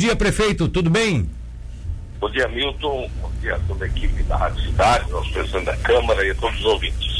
dia, 0.00 0.16
prefeito, 0.16 0.66
tudo 0.66 0.88
bem? 0.88 1.28
Bom 2.18 2.30
dia, 2.30 2.48
Milton. 2.48 3.10
Bom 3.20 3.30
dia 3.42 3.56
a 3.56 3.58
toda 3.60 3.84
a 3.84 3.88
equipe 3.88 4.22
da 4.22 4.34
Rádio 4.34 4.62
Cidade, 4.64 5.10
nosso 5.10 5.30
presidente 5.30 5.66
da 5.66 5.76
Câmara 5.76 6.26
e 6.26 6.30
a 6.30 6.34
todos 6.36 6.58
os 6.58 6.64
ouvintes. 6.64 7.19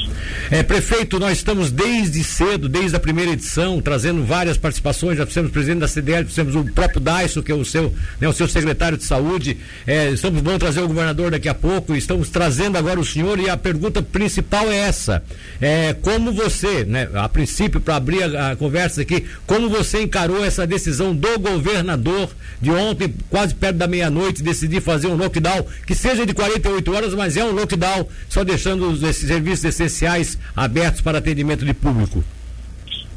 É, 0.51 0.63
prefeito, 0.63 1.19
nós 1.19 1.39
estamos 1.39 1.71
desde 1.71 2.23
cedo, 2.25 2.69
desde 2.69 2.97
a 2.97 3.01
primeira 3.01 3.33
edição, 3.33 3.81
trazendo 3.81 4.25
várias 4.25 4.57
participações. 4.57 5.17
Já 5.17 5.27
fizemos 5.27 5.51
presidente 5.51 5.81
da 5.81 5.89
CDL, 5.89 6.27
fizemos 6.27 6.55
o 6.55 6.65
próprio 6.65 7.01
Daiso, 7.01 7.43
que 7.43 7.53
é 7.53 7.55
o 7.55 7.65
seu, 7.65 7.95
né, 8.21 8.29
o 8.29 8.33
seu 8.33 8.49
secretário 8.49 8.99
de 8.99 9.05
saúde. 9.05 9.59
É, 9.87 10.11
estamos 10.11 10.43
vamos 10.43 10.59
trazer 10.59 10.81
o 10.81 10.89
governador 10.89 11.31
daqui 11.31 11.49
a 11.49 11.55
pouco. 11.55 11.95
Estamos 11.95 12.29
trazendo 12.29 12.77
agora 12.77 12.99
o 12.99 13.05
senhor 13.05 13.39
e 13.39 13.49
a 13.49 13.57
pergunta 13.57 14.03
principal 14.03 14.71
é 14.71 14.77
essa: 14.77 15.23
é, 15.61 15.95
como 15.95 16.33
você, 16.33 16.85
né, 16.85 17.09
a 17.15 17.29
princípio, 17.29 17.81
para 17.81 17.97
abrir 17.97 18.23
a, 18.23 18.51
a 18.51 18.57
conversa 18.57 19.03
aqui, 19.03 19.25
como 19.47 19.69
você 19.69 20.03
encarou 20.03 20.45
essa 20.45 20.67
decisão 20.67 21.15
do 21.15 21.39
governador 21.39 22.31
de 22.61 22.71
ontem, 22.71 23.15
quase 23.29 23.55
perto 23.55 23.77
da 23.77 23.87
meia-noite, 23.87 24.43
decidir 24.43 24.81
fazer 24.81 25.07
um 25.07 25.17
lockdown 25.17 25.65
que 25.87 25.95
seja 25.95 26.27
de 26.27 26.35
48 26.35 26.93
horas, 26.93 27.15
mas 27.15 27.37
é 27.37 27.45
um 27.45 27.53
lockdown, 27.53 28.07
só 28.29 28.45
deixando 28.45 28.91
os 28.91 29.01
serviços 29.17 29.65
essenciais 29.65 30.10
abertos 30.57 31.01
para 31.01 31.19
atendimento 31.19 31.65
de 31.65 31.75
público? 31.75 32.25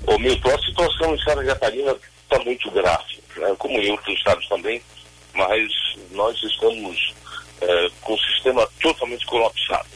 Ô 0.05 0.17
Milton, 0.19 0.49
a 0.49 0.59
situação 0.59 1.15
em 1.15 1.19
Santa 1.19 1.45
Catarina 1.45 1.95
está 2.23 2.43
muito 2.43 2.69
grave, 2.71 3.19
né? 3.37 3.55
como 3.57 3.79
em 3.79 3.91
outros 3.91 4.17
estados 4.17 4.47
também, 4.47 4.81
mas 5.33 5.71
nós 6.11 6.41
estamos 6.43 7.13
é, 7.61 7.89
com 8.01 8.13
o 8.13 8.19
sistema 8.19 8.67
totalmente 8.81 9.25
colapsado. 9.25 9.87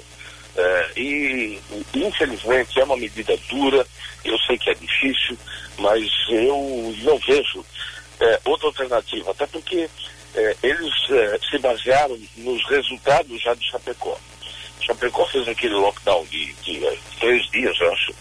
É, 0.56 0.92
e, 0.96 1.60
infelizmente, 1.94 2.80
é 2.80 2.84
uma 2.84 2.98
medida 2.98 3.38
dura, 3.50 3.86
eu 4.26 4.38
sei 4.40 4.58
que 4.58 4.70
é 4.70 4.74
difícil, 4.74 5.38
mas 5.78 6.10
eu 6.30 6.96
não 7.04 7.20
vejo 7.20 7.64
é, 8.20 8.40
outra 8.46 8.68
alternativa, 8.68 9.32
até 9.32 9.46
porque 9.46 9.88
é, 10.36 10.56
eles 10.64 10.94
é, 11.10 11.40
se 11.50 11.58
basearam 11.60 12.18
nos 12.38 12.64
resultados 12.70 13.42
já 13.42 13.54
de 13.54 13.70
Chapecó. 13.70 14.18
Chapecó 14.82 15.26
fez 15.28 15.48
aquele 15.48 15.76
lockdown 15.76 16.26
de, 16.26 16.54
de, 16.54 16.80
de 16.80 17.18
três 17.20 17.50
dias, 17.50 17.80
eu 17.80 17.92
acho, 17.92 18.16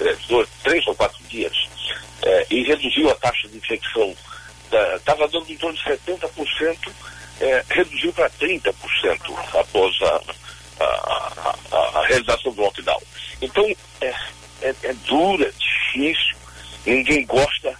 é, 0.00 0.16
dois, 0.28 0.48
três 0.62 0.86
ou 0.86 0.94
quatro 0.94 1.22
dias, 1.24 1.52
é, 2.22 2.46
e 2.50 2.62
reduziu 2.64 3.10
a 3.10 3.14
taxa 3.14 3.48
de 3.48 3.56
infecção. 3.56 4.14
Estava 4.96 5.26
dando 5.28 5.50
em 5.50 5.56
torno 5.56 5.76
de 5.76 5.84
70%, 5.84 6.92
é, 7.40 7.64
reduziu 7.70 8.12
para 8.12 8.28
30% 8.30 8.74
após 9.54 10.02
a, 10.02 10.22
a, 10.80 11.56
a, 11.72 11.98
a, 12.00 12.06
realização 12.06 12.52
do 12.52 12.60
lockdown. 12.60 13.02
Então, 13.40 13.64
é, 14.00 14.14
é, 14.62 14.74
é 14.82 14.92
dura, 15.06 15.46
é 15.46 15.52
difícil, 15.52 16.36
ninguém 16.84 17.24
gosta, 17.24 17.74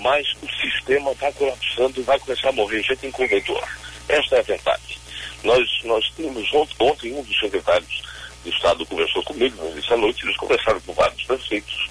mas 0.00 0.26
o 0.42 0.48
sistema 0.60 1.12
está 1.12 1.30
colapsando 1.32 2.00
e 2.00 2.02
vai 2.02 2.18
começar 2.18 2.48
a 2.48 2.52
morrer 2.52 2.82
gente 2.82 3.06
em 3.06 3.10
corredor. 3.10 3.62
Esta 4.08 4.36
é 4.36 4.38
a 4.40 4.42
verdade. 4.42 5.01
Nós, 5.44 5.68
nós 5.84 6.04
tínhamos 6.16 6.48
ontem, 6.78 7.12
um 7.12 7.22
dos 7.22 7.38
secretários 7.38 8.02
do 8.44 8.50
Estado 8.50 8.86
conversou 8.86 9.22
comigo 9.22 9.56
essa 9.76 9.96
noite, 9.96 10.24
eles 10.24 10.36
conversaram 10.36 10.80
com 10.80 10.92
vários 10.92 11.22
prefeitos 11.24 11.88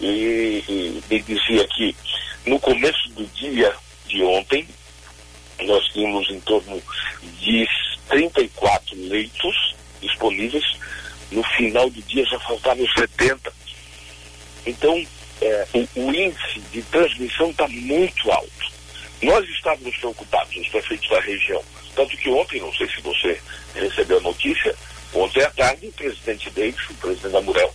e, 0.00 0.62
e 0.68 1.02
me 1.08 1.20
dizia 1.22 1.66
que 1.68 1.96
no 2.46 2.60
começo 2.60 3.08
do 3.10 3.24
dia 3.28 3.74
de 4.06 4.22
ontem 4.22 4.66
nós 5.62 5.84
tínhamos 5.88 6.28
em 6.30 6.40
torno 6.40 6.82
de 7.40 7.68
34 8.08 8.96
leitos 9.08 9.74
disponíveis, 10.00 10.64
no 11.30 11.42
final 11.42 11.88
do 11.90 12.02
dia 12.02 12.24
já 12.26 12.38
faltavam 12.40 12.86
70. 12.86 13.52
Então, 14.66 15.06
é, 15.40 15.66
o, 15.74 16.00
o 16.00 16.14
índice 16.14 16.60
de 16.72 16.82
transmissão 16.82 17.50
está 17.50 17.66
muito 17.68 18.30
alto. 18.30 18.72
Nós 19.22 19.48
estávamos 19.48 19.96
preocupados, 19.96 20.56
os 20.56 20.68
prefeitos 20.68 21.08
da 21.08 21.20
região, 21.20 21.62
tanto 21.96 22.16
que 22.16 22.28
ontem, 22.28 22.60
não 22.60 22.72
sei 22.74 22.86
se 22.88 23.00
você 23.00 23.40
recebeu 23.74 24.18
a 24.18 24.22
notícia, 24.22 24.74
ontem 25.14 25.42
à 25.42 25.50
tarde 25.50 25.86
o 25.88 25.92
presidente 25.92 26.50
Davis, 26.50 26.90
o 26.90 26.94
presidente 26.94 27.32
da 27.32 27.40
Murel, 27.40 27.74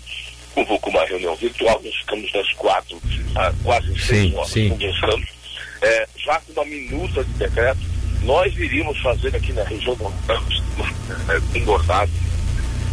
convocou 0.53 0.91
uma 0.91 1.05
reunião 1.05 1.35
virtual, 1.35 1.81
nós 1.83 1.95
ficamos 1.95 2.31
das 2.31 2.53
quatro 2.53 3.01
a 3.35 3.51
quase 3.63 3.87
seis 3.99 4.29
sim, 4.29 4.35
horas 4.35 4.53
conversando, 4.53 5.27
é, 5.81 6.07
já 6.17 6.39
com 6.39 6.51
uma 6.53 6.65
minuta 6.65 7.23
de 7.23 7.33
decreto, 7.33 7.79
nós 8.23 8.55
iríamos 8.55 8.97
fazer 9.01 9.35
aqui 9.35 9.51
na 9.53 9.63
região 9.63 9.95
do 9.95 10.05
é, 10.05 11.57
engordado, 11.57 12.11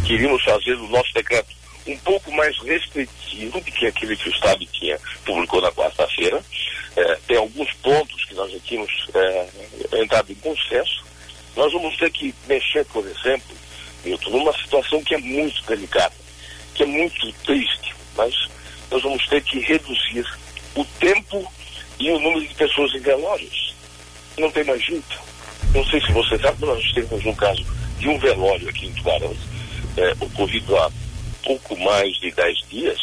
queríamos 0.05 0.43
fazer 0.43 0.73
o 0.73 0.87
nosso 0.87 1.13
decreto 1.13 1.59
um 1.85 1.97
pouco 1.99 2.31
mais 2.31 2.57
restritivo 2.59 3.59
do 3.59 3.71
que 3.71 3.85
aquele 3.85 4.15
que 4.15 4.29
o 4.29 4.31
Estado 4.31 4.65
tinha 4.67 4.99
publicou 5.25 5.61
na 5.61 5.71
quarta-feira. 5.71 6.41
É, 6.95 7.15
tem 7.27 7.37
alguns 7.37 7.71
pontos 7.75 8.25
que 8.25 8.33
nós 8.33 8.51
já 8.51 8.59
tínhamos 8.59 8.91
é, 9.13 9.47
entrado 10.01 10.31
em 10.31 10.35
consenso, 10.35 11.03
nós 11.59 11.73
vamos 11.73 11.97
ter 11.97 12.09
que 12.09 12.33
mexer, 12.47 12.85
por 12.85 13.05
exemplo, 13.05 13.53
Milton, 14.05 14.29
numa 14.29 14.53
situação 14.53 15.03
que 15.03 15.13
é 15.13 15.17
muito 15.17 15.61
delicada, 15.65 16.15
que 16.73 16.83
é 16.83 16.85
muito 16.85 17.33
triste, 17.43 17.93
mas 18.15 18.33
nós 18.89 19.03
vamos 19.03 19.27
ter 19.27 19.43
que 19.43 19.59
reduzir 19.59 20.25
o 20.73 20.85
tempo 20.85 21.45
e 21.99 22.09
o 22.11 22.19
número 22.19 22.47
de 22.47 22.55
pessoas 22.55 22.95
em 22.95 22.99
velórios. 22.99 23.75
Não 24.37 24.49
tem 24.49 24.63
mais 24.63 24.81
jeito. 24.81 25.19
Não 25.75 25.85
sei 25.87 25.99
se 25.99 26.13
você 26.13 26.39
sabe, 26.39 26.65
mas 26.65 26.81
nós 26.81 26.93
temos 26.93 27.25
um 27.25 27.35
caso 27.35 27.65
de 27.99 28.07
um 28.07 28.17
velório 28.17 28.69
aqui 28.69 28.85
em 28.87 28.93
Tubarão, 28.93 29.35
é, 29.97 30.11
ocorrido 30.21 30.77
há 30.77 30.89
pouco 31.43 31.77
mais 31.77 32.17
de 32.21 32.31
10 32.31 32.57
dias, 32.69 32.99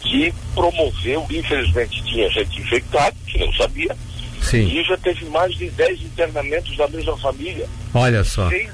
que 0.00 0.34
promoveu, 0.52 1.24
infelizmente 1.30 2.02
tinha 2.02 2.28
gente 2.28 2.60
infectada, 2.60 3.16
que 3.24 3.38
não 3.38 3.52
sabia, 3.52 3.96
Sim. 4.42 4.68
E 4.68 4.82
já 4.84 4.96
teve 4.98 5.24
mais 5.26 5.54
de 5.54 5.70
10 5.70 6.02
internamentos 6.02 6.76
da 6.76 6.88
mesma 6.88 7.16
família. 7.18 7.68
Olha 7.94 8.24
só. 8.24 8.48
Seis, 8.48 8.70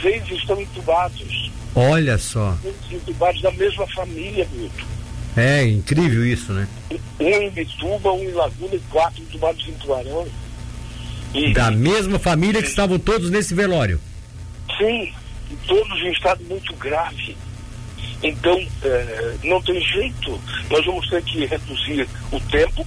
seis 0.00 0.30
estão 0.30 0.60
entubados. 0.60 1.50
Olha 1.74 2.18
só. 2.18 2.56
Seis 2.62 2.76
entubados 3.02 3.42
da 3.42 3.50
mesma 3.52 3.86
família, 3.88 4.46
Milton. 4.52 4.92
É 5.36 5.64
incrível 5.64 6.26
isso, 6.26 6.52
né? 6.52 6.68
Um 7.18 7.28
em 7.28 7.50
Bituba, 7.50 8.12
um 8.12 8.22
em 8.22 8.32
Laguna 8.32 8.74
e 8.74 8.80
quatro 8.90 9.22
entubados 9.22 9.66
em 9.66 9.72
Tubarão. 9.72 10.26
E, 11.34 11.52
da 11.54 11.70
mesma 11.70 12.18
família 12.18 12.60
que 12.60 12.68
estavam 12.68 12.98
todos 12.98 13.30
nesse 13.30 13.54
velório. 13.54 13.98
Sim, 14.76 15.10
todos 15.66 15.98
em 16.02 16.12
estado 16.12 16.44
muito 16.44 16.74
grave. 16.74 17.34
Então, 18.22 18.58
é, 18.82 19.34
não 19.44 19.60
tem 19.62 19.80
jeito. 19.80 20.38
Nós 20.70 20.84
vamos 20.84 21.08
ter 21.08 21.22
que 21.22 21.46
reduzir 21.46 22.06
o 22.30 22.38
tempo, 22.40 22.86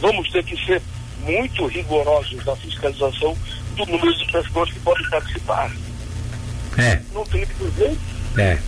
vamos 0.00 0.28
ter 0.30 0.44
que 0.44 0.56
ser 0.66 0.82
muito 1.20 1.66
rigorosos 1.66 2.44
na 2.44 2.56
fiscalização 2.56 3.36
do 3.76 3.86
número 3.86 4.14
de 4.16 4.32
pessoas 4.32 4.70
que 4.72 4.80
podem 4.80 5.10
participar. 5.10 5.70
É. 6.78 7.00
Não 7.12 7.24
tem 7.24 7.46
jeito. 7.76 7.98
É. 8.36 8.58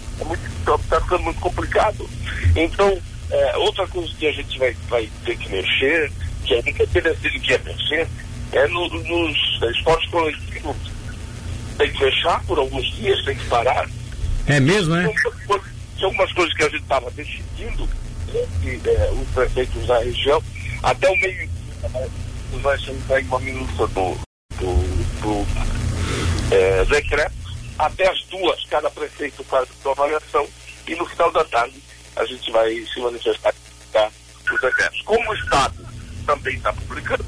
Está 0.58 0.78
tá 0.88 1.00
ficando 1.00 1.22
muito 1.24 1.40
complicado. 1.40 2.08
Então, 2.56 3.00
é, 3.30 3.56
outra 3.58 3.86
coisa 3.86 4.12
que 4.18 4.26
a 4.26 4.32
gente 4.32 4.58
vai, 4.58 4.76
vai 4.88 5.08
ter 5.24 5.36
que 5.36 5.48
mexer, 5.50 6.12
que 6.44 6.54
a 6.54 6.60
gente 6.60 7.40
que 7.40 7.52
é 7.52 7.58
mexer, 7.58 8.08
é 8.52 8.68
no, 8.68 8.88
nos 8.88 9.36
esportes 9.76 10.10
coletivos. 10.10 10.76
Tem 11.78 11.90
que 11.90 11.98
fechar 11.98 12.42
por 12.44 12.58
alguns 12.58 12.92
dias, 12.94 13.24
tem 13.24 13.36
que 13.36 13.46
parar. 13.46 13.88
É 14.46 14.58
mesmo, 14.60 14.96
é? 14.96 15.04
São 15.98 16.08
algumas 16.08 16.32
coisas 16.32 16.54
que 16.54 16.62
a 16.62 16.68
gente 16.68 16.82
estava 16.82 17.10
decidindo, 17.12 17.88
que, 18.60 18.80
é, 18.88 19.10
os 19.12 19.28
prefeitos 19.28 19.86
da 19.86 19.98
região, 20.00 20.42
até 20.82 21.08
o 21.08 21.16
meio 21.20 21.48
vai 22.58 22.78
ser 22.78 22.92
entregue 22.92 23.28
uma 23.28 23.40
minuta 23.40 23.86
do, 23.88 24.18
do, 24.58 24.74
do 25.20 26.54
é, 26.54 26.84
decreto. 26.84 27.32
Até 27.78 28.08
as 28.10 28.22
duas, 28.24 28.64
cada 28.66 28.90
prefeito 28.90 29.42
faz 29.44 29.68
a 29.70 29.82
sua 29.82 29.92
avaliação 29.92 30.46
e 30.86 30.94
no 30.94 31.06
final 31.06 31.30
da 31.32 31.44
tarde 31.44 31.82
a 32.16 32.24
gente 32.24 32.50
vai 32.50 32.74
se 32.92 33.00
manifestar 33.00 33.54
tá, 33.92 34.10
os 34.52 34.60
decretos. 34.60 35.02
Como 35.02 35.30
o 35.30 35.34
Estado 35.34 35.74
também 36.26 36.56
está 36.56 36.72
publicando, 36.72 37.24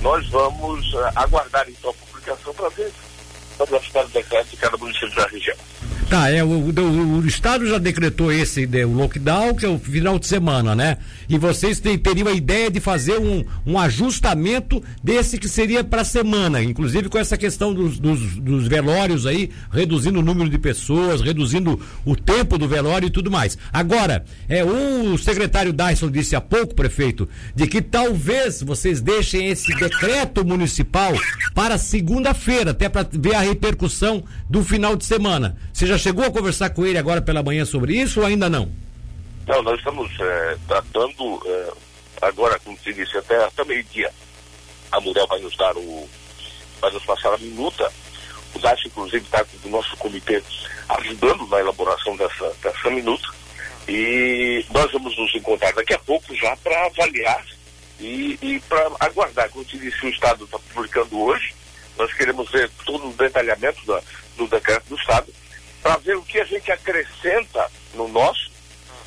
nós 0.00 0.28
vamos 0.28 0.92
uh, 0.94 1.10
aguardar 1.14 1.68
então 1.68 1.90
a 1.90 1.94
publicação 1.94 2.54
para 2.54 2.68
ver 2.70 2.92
sobre 3.56 3.76
o 3.76 4.08
decreto 4.08 4.50
de 4.50 4.56
cada 4.56 4.76
município 4.76 5.14
da 5.14 5.26
região. 5.28 5.56
Tá, 6.08 6.30
é, 6.30 6.42
o, 6.44 6.46
o, 6.46 7.18
o, 7.18 7.26
Estado 7.26 7.66
já 7.66 7.78
decretou 7.78 8.30
esse 8.30 8.64
de, 8.64 8.84
o 8.84 8.92
lockdown, 8.92 9.56
que 9.56 9.66
é 9.66 9.68
o 9.68 9.76
final 9.76 10.20
de 10.20 10.28
semana, 10.28 10.72
né? 10.72 10.98
E 11.28 11.36
vocês 11.36 11.80
tem, 11.80 11.98
teriam 11.98 12.28
a 12.28 12.32
ideia 12.32 12.70
de 12.70 12.78
fazer 12.78 13.18
um, 13.18 13.44
um 13.66 13.76
ajustamento 13.76 14.80
desse 15.02 15.36
que 15.36 15.48
seria 15.48 15.82
para 15.82 16.02
a 16.02 16.04
semana, 16.04 16.62
inclusive 16.62 17.08
com 17.08 17.18
essa 17.18 17.36
questão 17.36 17.74
dos, 17.74 17.98
dos, 17.98 18.36
dos, 18.36 18.68
velórios 18.68 19.26
aí, 19.26 19.50
reduzindo 19.68 20.20
o 20.20 20.22
número 20.22 20.48
de 20.48 20.58
pessoas, 20.58 21.20
reduzindo 21.20 21.80
o 22.04 22.14
tempo 22.14 22.56
do 22.56 22.68
velório 22.68 23.08
e 23.08 23.10
tudo 23.10 23.28
mais. 23.28 23.58
Agora, 23.72 24.24
é, 24.48 24.64
o 24.64 25.18
secretário 25.18 25.72
Dyson 25.72 26.08
disse 26.08 26.36
há 26.36 26.40
pouco, 26.40 26.76
prefeito, 26.76 27.28
de 27.52 27.66
que 27.66 27.82
talvez 27.82 28.62
vocês 28.62 29.00
deixem 29.00 29.48
esse 29.48 29.74
decreto 29.74 30.46
municipal 30.46 31.12
para 31.52 31.76
segunda-feira, 31.78 32.70
até 32.70 32.88
para 32.88 33.08
ver 33.10 33.34
a 33.34 33.40
repercussão 33.40 34.22
do 34.48 34.62
final 34.62 34.94
de 34.94 35.04
semana. 35.04 35.56
Você 35.72 35.95
já 35.96 35.98
chegou 35.98 36.24
a 36.24 36.30
conversar 36.30 36.70
com 36.70 36.86
ele 36.86 36.98
agora 36.98 37.22
pela 37.22 37.42
manhã 37.42 37.64
sobre 37.64 37.94
isso 37.94 38.20
ou 38.20 38.26
ainda 38.26 38.50
não? 38.50 38.70
Não, 39.46 39.62
nós 39.62 39.78
estamos 39.78 40.10
é, 40.20 40.56
tratando 40.68 41.42
é, 41.46 41.72
agora, 42.22 42.58
como 42.60 42.78
se 42.78 42.92
disse, 42.92 43.16
até, 43.16 43.42
até 43.44 43.64
meio-dia. 43.64 44.12
a 44.92 45.00
Muriel 45.00 45.26
vai 45.26 45.40
nos 45.40 45.56
dar 45.56 45.74
o. 45.76 46.08
vai 46.80 46.90
nos 46.92 47.04
passar 47.04 47.32
a 47.32 47.38
minuta. 47.38 47.90
O 48.54 48.58
DAS, 48.58 48.80
inclusive, 48.84 49.24
está 49.24 49.44
com 49.44 49.68
o 49.68 49.70
nosso 49.70 49.96
comitê 49.96 50.42
ajudando 50.88 51.46
na 51.48 51.60
elaboração 51.60 52.16
dessa, 52.16 52.52
dessa 52.62 52.90
minuta. 52.90 53.28
E 53.88 54.64
nós 54.70 54.90
vamos 54.92 55.16
nos 55.16 55.34
encontrar 55.34 55.72
daqui 55.72 55.94
a 55.94 55.98
pouco 55.98 56.34
já 56.34 56.56
para 56.56 56.86
avaliar 56.86 57.44
e, 58.00 58.38
e 58.42 58.60
para 58.68 58.90
aguardar. 59.00 59.48
Como 59.50 59.64
te 59.64 59.78
disse, 59.78 60.04
o 60.04 60.10
Estado 60.10 60.44
está 60.44 60.58
publicando 60.58 61.18
hoje. 61.20 61.54
Nós 61.96 62.12
queremos 62.12 62.50
ver 62.50 62.70
todo 62.84 63.08
o 63.08 63.12
detalhamento 63.12 63.86
da, 63.86 64.02
do 64.36 64.46
decreto 64.48 64.84
do 64.88 64.96
Estado 64.96 65.32
para 65.86 65.98
ver 65.98 66.16
o 66.16 66.22
que 66.22 66.40
a 66.40 66.44
gente 66.44 66.68
acrescenta 66.72 67.70
no 67.94 68.08
nosso, 68.08 68.50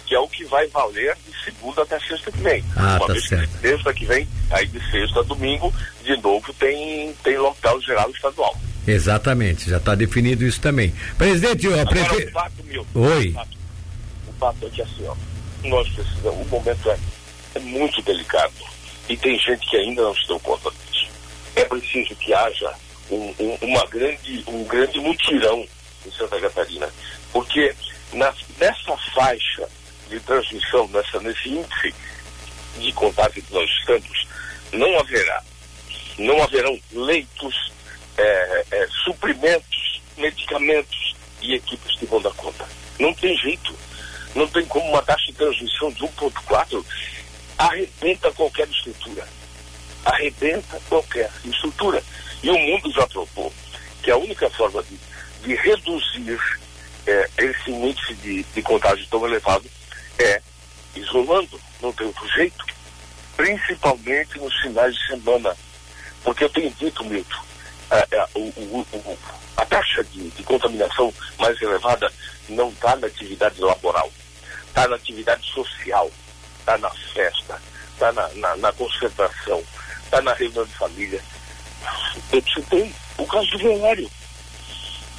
que 0.06 0.16
é 0.16 0.20
o 0.20 0.30
que 0.30 0.46
vai 0.46 0.66
valer 0.68 1.14
de 1.28 1.44
segunda 1.44 1.82
até 1.82 2.00
sexta 2.00 2.32
que 2.32 2.38
vem. 2.38 2.64
Ah, 2.74 2.96
Uma 2.96 3.08
tá 3.08 3.14
vez 3.14 3.28
certo. 3.28 3.50
que 3.50 3.58
sexta 3.60 3.94
que 3.94 4.06
vem, 4.06 4.28
aí 4.50 4.66
de 4.66 4.80
sexta 4.90 5.20
a 5.20 5.24
domingo, 5.24 5.74
de 6.06 6.16
novo 6.22 6.54
tem, 6.54 7.14
tem 7.22 7.38
lockdown 7.38 7.82
geral 7.82 8.10
estadual. 8.12 8.56
Exatamente, 8.88 9.70
já 9.70 9.76
está 9.76 9.94
definido 9.94 10.46
isso 10.46 10.62
também. 10.62 10.94
Presidente, 11.18 11.68
o 11.68 11.86
prefe... 11.86 12.24
o 12.24 12.32
fato, 12.32 12.54
Oi. 12.96 13.28
O 13.28 13.34
fato, 13.34 13.58
o 14.30 14.34
fato 14.40 14.66
é 14.66 14.70
que 14.70 14.82
assim, 14.82 15.06
ó, 15.06 15.16
nós 15.68 15.90
precisamos, 15.90 16.48
o 16.48 16.50
momento 16.50 16.90
é, 16.90 16.98
é 17.56 17.60
muito 17.60 18.02
delicado 18.04 18.54
e 19.10 19.18
tem 19.18 19.38
gente 19.38 19.70
que 19.70 19.76
ainda 19.76 20.02
não 20.02 20.16
se 20.16 20.26
deu 20.28 20.40
conta 20.40 20.72
disso. 20.72 21.10
É 21.58 21.66
preciso 21.66 22.16
que 22.16 22.34
haja 22.34 22.74
um, 23.12 23.36
um, 23.38 23.58
uma 23.64 23.86
grande, 23.88 24.46
um 24.48 24.64
grande 24.64 24.98
mutirão 25.02 25.68
em 26.06 26.12
Santa 26.12 26.40
Catarina, 26.40 26.90
porque 27.32 27.76
na, 28.14 28.34
nessa 28.60 28.98
faixa 29.14 29.68
de 30.10 30.20
transmissão, 30.22 30.88
nessa, 30.88 31.20
nesse 31.20 31.50
índice 31.50 31.94
de 32.78 32.92
contágio 32.94 33.44
que 33.44 33.54
nós 33.54 33.70
estamos, 33.80 34.28
não 34.72 35.00
haverá, 35.00 35.44
não 36.18 36.44
haverão 36.44 36.80
leitos, 36.92 37.72
é, 38.18 38.66
é, 38.72 38.88
suprimentos, 39.04 40.02
medicamentos 40.18 41.16
e 41.42 41.56
equipes 41.56 41.98
que 41.98 42.06
vão 42.06 42.22
dar 42.22 42.32
conta. 42.32 42.68
Não 43.00 43.14
tem 43.14 43.36
jeito. 43.38 43.74
Não 44.36 44.48
tem 44.48 44.66
como 44.66 44.86
uma 44.90 45.02
taxa 45.02 45.26
de 45.28 45.34
transmissão 45.34 45.92
de 45.92 46.02
1,4 46.02 46.86
arrebenta 47.58 48.32
qualquer 48.32 48.68
estrutura. 48.70 49.28
Arrebenta 50.06 50.80
qualquer 50.88 51.30
estrutura. 51.44 52.04
E 52.42 52.50
o 52.50 52.58
mundo 52.58 52.92
já 52.94 53.06
provou 53.08 53.52
que 54.02 54.12
a 54.12 54.18
única 54.18 54.50
forma 54.52 54.84
de, 54.84 54.98
de 55.44 55.56
reduzir 55.56 56.40
é, 57.06 57.30
esse 57.38 57.72
índice 57.72 58.46
contágio 58.90 59.08
tão 59.10 59.26
elevado 59.26 59.70
é 60.18 60.42
isolando, 60.96 61.60
não 61.82 61.94
tem 61.94 62.08
outro 62.08 62.28
jeito, 62.30 62.66
principalmente 63.38 64.38
nos 64.40 64.56
finais 64.62 64.96
de 64.96 65.08
semana. 65.08 65.56
Porque 66.24 66.44
eu 66.44 66.50
tenho 66.50 66.72
dito, 66.72 67.04
Milton, 67.06 67.42
a, 67.92 67.98
a, 67.98 68.30
o, 68.36 68.50
o, 68.50 69.18
a 69.58 69.66
taxa 69.66 70.04
de, 70.04 70.30
de, 70.32 70.44
contaminação 70.44 71.14
mais 71.38 71.62
elevada 71.62 72.12
não 72.50 72.70
está 72.70 72.96
na 72.96 73.08
atividade 73.08 73.62
laboral, 73.62 74.12
está 74.68 74.88
na 74.88 74.96
atividade 74.96 75.46
social, 75.52 76.12
está 76.60 76.78
na 76.78 76.90
festa, 76.90 77.62
está 77.94 78.12
na, 78.12 78.28
na, 78.30 78.56
na 78.58 78.72
concentração, 78.74 79.64
está 80.04 80.22
na 80.22 80.34
reunião 80.34 80.66
de 80.66 80.74
família. 80.74 81.22
Eu 82.32 82.44
citei 82.54 82.94
o 83.18 83.26
caso 83.26 83.50
do 83.52 83.60
velório, 83.60 84.12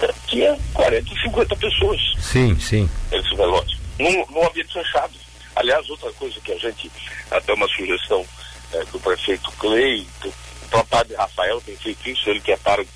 é 0.06 0.58
40, 0.72 1.14
50 1.22 1.56
pessoas. 1.56 2.00
Sim, 2.20 2.58
sim. 2.58 2.88
Esse 3.12 3.34
velório. 3.34 3.78
Num, 3.98 4.26
num 4.26 4.46
ambiente 4.46 4.72
fechado. 4.72 5.12
Aliás, 5.56 5.88
outra 5.90 6.10
coisa 6.12 6.40
que 6.40 6.52
a 6.52 6.58
gente, 6.58 6.90
até 7.30 7.52
uma 7.52 7.68
sugestão 7.68 8.24
é, 8.72 8.84
do 8.86 9.00
prefeito 9.00 9.50
Clay, 9.52 10.06
do 10.22 10.32
próprio 10.70 11.16
Rafael 11.16 11.60
tem 11.60 11.76
feito 11.76 12.08
isso, 12.08 12.30
ele 12.30 12.40
que 12.40 12.52
é 12.52 12.56
pároco 12.56 12.90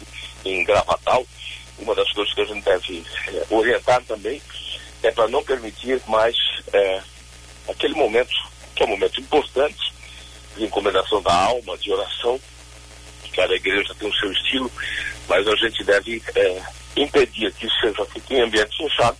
em 0.44 0.64
Gravatal, 0.64 1.26
uma 1.78 1.94
das 1.94 2.10
coisas 2.12 2.32
que 2.32 2.40
a 2.40 2.44
gente 2.44 2.64
deve 2.64 3.04
é, 3.28 3.46
orientar 3.50 4.02
também 4.04 4.40
é 5.02 5.10
para 5.10 5.28
não 5.28 5.42
permitir 5.42 6.00
mais 6.06 6.36
é, 6.72 7.02
aquele 7.68 7.94
momento, 7.94 8.32
que 8.74 8.82
é 8.82 8.86
um 8.86 8.90
momento 8.90 9.20
importante, 9.20 9.92
de 10.56 10.64
encomendação 10.64 11.20
da 11.20 11.34
alma, 11.34 11.76
de 11.76 11.92
oração, 11.92 12.40
cada 13.34 13.54
igreja 13.54 13.94
tem 13.96 14.08
o 14.08 14.14
seu 14.14 14.32
estilo, 14.32 14.70
mas 15.28 15.46
a 15.46 15.56
gente 15.56 15.82
deve 15.84 16.22
é, 16.34 16.62
impedir 16.96 17.52
que 17.52 17.66
isso 17.66 17.80
seja 17.80 18.04
feito 18.06 18.32
em 18.32 18.42
ambiente 18.42 18.76
fechado, 18.76 19.16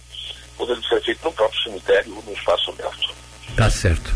podendo 0.57 0.85
ser 0.87 1.03
feito 1.03 1.25
no 1.25 1.33
próprio 1.33 1.63
cemitério 1.63 2.15
ou 2.17 2.23
no 2.23 2.33
espaço 2.33 2.71
aberto. 2.71 3.15
Tá 3.57 3.71
certo. 3.71 4.15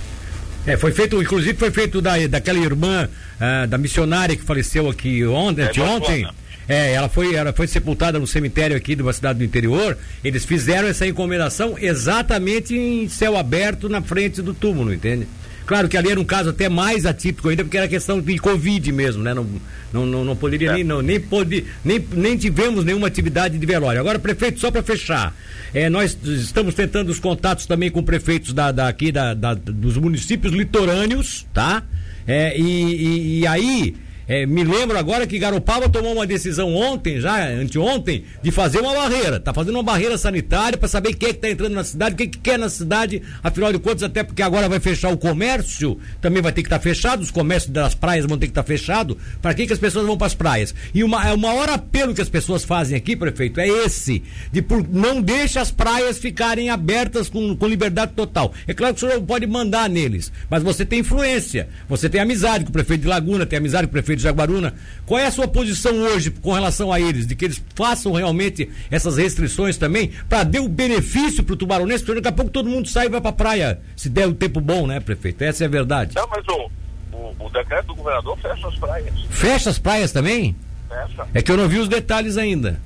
É, 0.66 0.76
foi 0.76 0.92
feito, 0.92 1.20
inclusive 1.20 1.58
foi 1.58 1.70
feito 1.70 2.00
da, 2.02 2.14
daquela 2.26 2.58
irmã, 2.58 3.08
uh, 3.08 3.66
da 3.66 3.78
missionária 3.78 4.36
que 4.36 4.42
faleceu 4.42 4.88
aqui 4.88 5.24
ontem, 5.26 5.62
é, 5.62 5.80
ontem. 5.80 6.28
É, 6.68 6.92
ela 6.92 7.08
foi, 7.08 7.34
ela 7.34 7.50
foi 7.50 7.66
sepultada 7.66 8.18
no 8.18 8.26
cemitério 8.26 8.76
aqui 8.76 8.94
de 8.94 9.00
uma 9.00 9.12
cidade 9.14 9.38
do 9.38 9.44
interior. 9.44 9.96
Eles 10.22 10.44
fizeram 10.44 10.86
essa 10.86 11.06
encomendação 11.06 11.78
exatamente 11.78 12.76
em 12.76 13.08
céu 13.08 13.38
aberto 13.38 13.88
na 13.88 14.02
frente 14.02 14.42
do 14.42 14.52
túmulo, 14.52 14.92
entende? 14.92 15.26
Claro 15.68 15.86
que 15.86 15.98
ali 15.98 16.10
era 16.10 16.18
um 16.18 16.24
caso 16.24 16.48
até 16.48 16.66
mais 16.66 17.04
atípico 17.04 17.50
ainda, 17.50 17.62
porque 17.62 17.76
era 17.76 17.86
questão 17.86 18.22
de 18.22 18.38
Covid 18.38 18.90
mesmo, 18.90 19.22
né? 19.22 19.34
Não, 19.34 19.46
não, 19.92 20.06
não, 20.06 20.24
não 20.24 20.34
poderia 20.34 20.70
é. 20.70 20.74
nem, 20.76 20.82
não, 20.82 21.02
nem, 21.02 21.20
pode, 21.20 21.62
nem, 21.84 22.02
nem 22.10 22.38
tivemos 22.38 22.86
nenhuma 22.86 23.06
atividade 23.06 23.58
de 23.58 23.66
velório. 23.66 24.00
Agora, 24.00 24.18
prefeito, 24.18 24.58
só 24.58 24.70
para 24.70 24.82
fechar, 24.82 25.36
é, 25.74 25.90
nós 25.90 26.16
estamos 26.24 26.74
tentando 26.74 27.10
os 27.10 27.18
contatos 27.18 27.66
também 27.66 27.90
com 27.90 28.02
prefeitos 28.02 28.54
da, 28.54 28.72
da 28.72 28.88
aqui 28.88 29.12
da, 29.12 29.34
da, 29.34 29.52
dos 29.52 29.98
municípios 29.98 30.54
litorâneos, 30.54 31.46
tá? 31.52 31.82
É, 32.26 32.58
e, 32.58 32.62
e, 32.62 33.40
e 33.40 33.46
aí 33.46 33.94
é, 34.28 34.44
me 34.44 34.62
lembro 34.62 34.98
agora 34.98 35.26
que 35.26 35.38
Garopaba 35.38 35.88
tomou 35.88 36.12
uma 36.12 36.26
decisão 36.26 36.74
ontem, 36.76 37.18
já 37.18 37.48
anteontem, 37.48 38.24
de 38.42 38.50
fazer 38.50 38.78
uma 38.80 38.92
barreira. 38.92 39.40
Tá 39.40 39.54
fazendo 39.54 39.76
uma 39.76 39.82
barreira 39.82 40.18
sanitária 40.18 40.76
para 40.76 40.86
saber 40.86 41.14
quem 41.14 41.30
é 41.30 41.32
que 41.32 41.38
tá 41.38 41.48
entrando 41.48 41.72
na 41.72 41.82
cidade, 41.82 42.14
o 42.14 42.18
que, 42.18 42.26
que 42.26 42.38
quer 42.38 42.58
na 42.58 42.68
cidade, 42.68 43.22
afinal 43.42 43.72
de 43.72 43.78
contas, 43.78 44.02
até 44.02 44.22
porque 44.22 44.42
agora 44.42 44.68
vai 44.68 44.80
fechar 44.80 45.10
o 45.10 45.16
comércio, 45.16 45.98
também 46.20 46.42
vai 46.42 46.52
ter 46.52 46.60
que 46.60 46.66
estar 46.66 46.78
tá 46.78 46.82
fechado, 46.82 47.22
os 47.22 47.30
comércios 47.30 47.72
das 47.72 47.94
praias 47.94 48.26
vão 48.26 48.36
ter 48.36 48.48
que 48.48 48.50
estar 48.50 48.62
tá 48.62 48.66
fechado. 48.66 49.16
Para 49.40 49.54
que, 49.54 49.66
que 49.66 49.72
as 49.72 49.78
pessoas 49.78 50.06
vão 50.06 50.18
para 50.18 50.26
as 50.26 50.34
praias? 50.34 50.74
E 50.92 51.02
uma, 51.02 51.26
é 51.26 51.32
o 51.32 51.38
maior 51.38 51.70
apelo 51.70 52.14
que 52.14 52.20
as 52.20 52.28
pessoas 52.28 52.64
fazem 52.64 52.98
aqui, 52.98 53.16
prefeito, 53.16 53.58
é 53.60 53.66
esse: 53.66 54.22
de 54.52 54.60
por, 54.60 54.86
não 54.86 55.22
deixe 55.22 55.58
as 55.58 55.70
praias 55.70 56.18
ficarem 56.18 56.68
abertas 56.68 57.30
com, 57.30 57.56
com 57.56 57.66
liberdade 57.66 58.12
total. 58.12 58.52
É 58.66 58.74
claro 58.74 58.94
que 58.94 59.02
o 59.02 59.08
senhor 59.08 59.22
pode 59.22 59.46
mandar 59.46 59.88
neles, 59.88 60.30
mas 60.50 60.62
você 60.62 60.84
tem 60.84 60.98
influência, 60.98 61.66
você 61.88 62.10
tem 62.10 62.20
amizade 62.20 62.64
com 62.64 62.70
o 62.70 62.74
prefeito 62.74 63.00
de 63.02 63.08
Laguna, 63.08 63.46
tem 63.46 63.56
amizade 63.56 63.86
com 63.86 63.90
o 63.90 63.92
prefeito 63.92 64.17
de 64.18 64.24
Jaguaruna. 64.24 64.74
Qual 65.06 65.18
é 65.18 65.26
a 65.26 65.30
sua 65.30 65.48
posição 65.48 65.96
hoje 66.02 66.30
com 66.30 66.52
relação 66.52 66.92
a 66.92 67.00
eles? 67.00 67.26
De 67.26 67.34
que 67.34 67.46
eles 67.46 67.62
façam 67.74 68.12
realmente 68.12 68.70
essas 68.90 69.16
restrições 69.16 69.78
também 69.78 70.12
para 70.28 70.44
dar 70.44 70.60
o 70.60 70.68
benefício 70.68 71.42
para 71.42 71.54
o 71.54 71.56
tubaronense, 71.56 72.04
porque 72.04 72.20
daqui 72.20 72.28
a 72.28 72.36
pouco 72.36 72.50
todo 72.50 72.68
mundo 72.68 72.88
sai 72.88 73.06
e 73.06 73.08
vai 73.08 73.20
para 73.20 73.30
a 73.30 73.32
praia, 73.32 73.80
se 73.96 74.08
der 74.08 74.26
o 74.26 74.30
um 74.30 74.34
tempo 74.34 74.60
bom, 74.60 74.86
né, 74.86 75.00
prefeito? 75.00 75.42
Essa 75.42 75.64
é 75.64 75.66
a 75.66 75.70
verdade. 75.70 76.14
Não, 76.14 76.28
mas 76.28 76.44
o, 76.48 76.70
o, 77.16 77.46
o 77.46 77.50
decreto 77.50 77.86
do 77.86 77.94
governador 77.94 78.36
fecha 78.38 78.68
as 78.68 78.76
praias. 78.76 79.14
Fecha 79.30 79.70
as 79.70 79.78
praias 79.78 80.12
também? 80.12 80.54
Fecha. 80.88 81.28
É 81.32 81.42
que 81.42 81.50
eu 81.50 81.56
não 81.56 81.68
vi 81.68 81.78
os 81.78 81.88
detalhes 81.88 82.36
ainda. 82.36 82.80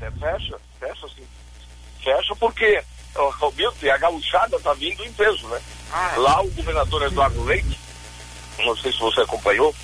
É, 0.00 0.10
fecha, 0.10 0.56
fecha 0.80 1.06
sim. 1.08 1.22
Fecha 2.02 2.34
porque 2.36 2.82
o 3.16 3.52
Milton, 3.56 3.90
a 3.92 3.98
gauchada 3.98 4.56
está 4.56 4.72
vindo 4.74 5.04
em 5.04 5.12
peso, 5.12 5.46
né? 5.48 5.60
Ah. 5.92 6.14
Lá 6.16 6.40
o 6.42 6.50
governador 6.50 7.02
Eduardo 7.02 7.42
Leite, 7.44 7.78
não 8.58 8.76
sei 8.76 8.92
se 8.92 8.98
você 8.98 9.20
acompanhou, 9.22 9.74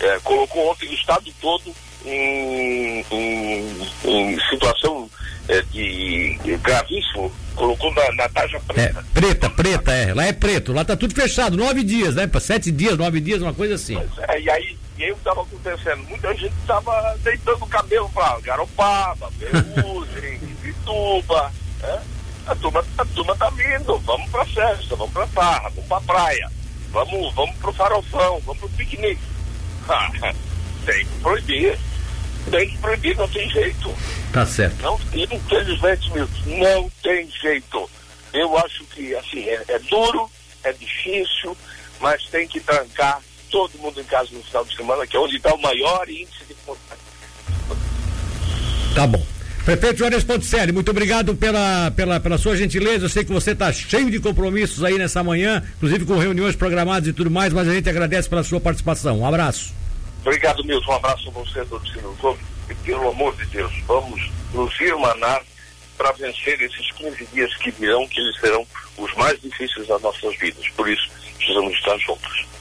é, 0.00 0.18
colocou 0.20 0.70
ontem 0.70 0.88
o 0.88 0.94
estado 0.94 1.32
todo 1.40 1.74
em, 2.04 3.04
em, 3.10 3.76
em 4.04 4.40
situação 4.48 5.10
é, 5.48 5.62
de, 5.62 6.38
de, 6.38 6.56
gravíssimo, 6.56 7.30
colocou 7.54 7.92
na, 7.94 8.12
na 8.12 8.28
taxa 8.28 8.60
preta. 8.60 9.00
É, 9.00 9.20
preta, 9.20 9.50
preta, 9.50 9.92
é. 9.92 10.14
Lá 10.14 10.24
é 10.24 10.32
preto, 10.32 10.72
lá 10.72 10.84
tá 10.84 10.96
tudo 10.96 11.14
fechado, 11.14 11.56
nove 11.56 11.82
dias, 11.82 12.14
né? 12.14 12.26
Para 12.26 12.40
sete 12.40 12.70
dias, 12.70 12.96
nove 12.96 13.20
dias, 13.20 13.42
uma 13.42 13.52
coisa 13.52 13.74
assim. 13.74 14.00
É, 14.28 14.40
e 14.40 14.48
aí, 14.48 14.78
e 14.96 15.04
aí 15.04 15.12
o 15.12 15.14
que 15.14 15.20
estava 15.20 15.42
acontecendo? 15.42 16.08
Muita 16.08 16.34
gente 16.34 16.54
estava 16.60 17.16
deitando 17.22 17.62
o 17.62 17.68
cabelo 17.68 18.08
para 18.10 18.40
Garopaba, 18.40 19.30
Peruzem, 19.38 20.38
Vituba, 20.62 21.52
né? 21.82 22.02
A 22.46 22.54
turma, 22.54 22.84
a 22.96 23.04
turma 23.04 23.36
tá 23.36 23.50
vindo, 23.50 23.98
vamos 23.98 24.28
pra 24.30 24.44
festa, 24.46 24.96
vamos 24.96 25.12
pra 25.12 25.26
farra, 25.26 25.68
vamos 25.70 25.86
pra 25.86 26.00
praia, 26.00 26.50
vamos, 26.90 27.34
vamos 27.34 27.54
pro 27.56 27.72
farofão, 27.72 28.40
vamos 28.44 28.58
pro 28.58 28.68
piquenique. 28.70 29.29
tem 30.86 31.04
que 31.04 31.20
proibir. 31.20 31.78
Tem 32.50 32.68
que 32.68 32.78
proibir, 32.78 33.16
não 33.16 33.28
tem 33.28 33.48
jeito. 33.50 33.94
Tá 34.32 34.46
certo. 34.46 34.82
Não, 34.82 34.98
infelizmente, 35.14 36.10
não 36.46 36.90
tem 37.02 37.28
jeito. 37.30 37.90
Eu 38.32 38.56
acho 38.58 38.84
que 38.84 39.14
assim, 39.14 39.40
é, 39.40 39.62
é 39.68 39.78
duro, 39.80 40.30
é 40.64 40.72
difícil, 40.72 41.56
mas 42.00 42.24
tem 42.26 42.46
que 42.46 42.60
trancar 42.60 43.20
todo 43.50 43.76
mundo 43.78 44.00
em 44.00 44.04
casa 44.04 44.28
no 44.32 44.42
final 44.42 44.64
de 44.64 44.76
semana, 44.76 45.06
que 45.06 45.16
é 45.16 45.20
onde 45.20 45.36
está 45.36 45.52
o 45.52 45.60
maior 45.60 46.08
índice 46.08 46.44
de 46.48 46.54
contato. 46.64 47.00
Tá 48.94 49.06
bom. 49.06 49.24
Prefeito 49.64 49.98
Juarez 49.98 50.24
Ponticelli, 50.24 50.72
muito 50.72 50.90
obrigado 50.90 51.34
pela, 51.36 51.90
pela, 51.90 52.18
pela 52.18 52.38
sua 52.38 52.56
gentileza. 52.56 53.04
Eu 53.04 53.08
sei 53.08 53.24
que 53.24 53.32
você 53.32 53.50
está 53.50 53.70
cheio 53.72 54.10
de 54.10 54.18
compromissos 54.18 54.82
aí 54.82 54.96
nessa 54.96 55.22
manhã, 55.22 55.62
inclusive 55.76 56.06
com 56.06 56.16
reuniões 56.16 56.56
programadas 56.56 57.08
e 57.08 57.12
tudo 57.12 57.30
mais, 57.30 57.52
mas 57.52 57.68
a 57.68 57.74
gente 57.74 57.88
agradece 57.88 58.28
pela 58.28 58.42
sua 58.42 58.60
participação. 58.60 59.20
Um 59.20 59.26
abraço. 59.26 59.79
Obrigado, 60.20 60.64
Milton. 60.64 60.92
Um 60.92 60.96
abraço 60.96 61.28
a 61.28 61.32
você, 61.32 61.64
do 61.64 61.78
Destino 61.78 62.14
Clube. 62.16 62.40
E 62.68 62.74
pelo 62.74 63.08
amor 63.08 63.34
de 63.36 63.46
Deus, 63.46 63.72
vamos 63.86 64.30
nos 64.52 64.80
irmanar 64.80 65.42
para 65.96 66.12
vencer 66.12 66.60
esses 66.62 66.90
15 66.92 67.26
dias 67.26 67.54
que 67.56 67.70
virão, 67.72 68.06
que 68.08 68.20
eles 68.20 68.38
serão 68.40 68.66
os 68.96 69.14
mais 69.14 69.40
difíceis 69.40 69.86
das 69.86 70.00
nossas 70.00 70.36
vidas. 70.38 70.68
Por 70.70 70.88
isso, 70.88 71.10
precisamos 71.36 71.74
estar 71.74 71.98
juntos. 71.98 72.50